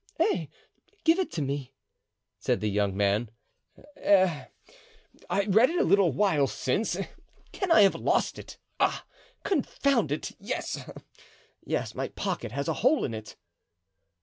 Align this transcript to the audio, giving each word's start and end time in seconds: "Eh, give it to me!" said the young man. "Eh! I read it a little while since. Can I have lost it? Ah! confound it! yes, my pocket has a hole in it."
"Eh, 0.19 0.47
give 1.03 1.19
it 1.19 1.31
to 1.31 1.43
me!" 1.43 1.75
said 2.39 2.59
the 2.59 2.71
young 2.71 2.97
man. 2.97 3.29
"Eh! 3.97 4.45
I 5.29 5.43
read 5.43 5.69
it 5.69 5.79
a 5.79 5.83
little 5.83 6.11
while 6.11 6.47
since. 6.47 6.97
Can 7.51 7.71
I 7.71 7.81
have 7.83 7.93
lost 7.93 8.39
it? 8.39 8.57
Ah! 8.79 9.05
confound 9.43 10.11
it! 10.11 10.31
yes, 10.39 11.93
my 11.93 12.07
pocket 12.07 12.51
has 12.51 12.67
a 12.67 12.73
hole 12.81 13.05
in 13.05 13.13
it." 13.13 13.35